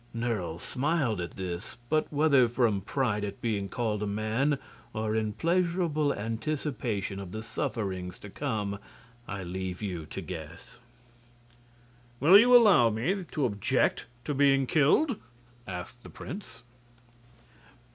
Nerle 0.15 0.57
smiled 0.57 1.21
at 1.21 1.35
this; 1.35 1.77
but 1.87 2.11
whether 2.11 2.49
from 2.49 2.81
pride 2.81 3.23
at 3.23 3.39
being 3.39 3.69
called 3.69 4.01
a 4.01 4.07
man 4.07 4.57
or 4.95 5.15
in 5.15 5.33
pleasurable 5.33 6.11
anticipation 6.11 7.19
of 7.19 7.31
the 7.31 7.43
sufferings 7.43 8.17
to 8.17 8.27
come 8.31 8.79
I 9.27 9.43
leave 9.43 9.83
you 9.83 10.07
to 10.07 10.19
guess. 10.19 10.79
"Will 12.19 12.39
you 12.39 12.55
allow 12.57 12.89
me 12.89 13.25
to 13.29 13.45
object 13.45 14.07
to 14.25 14.33
being 14.33 14.65
killed?" 14.65 15.17
asked 15.67 16.01
the 16.01 16.09
prince. 16.09 16.63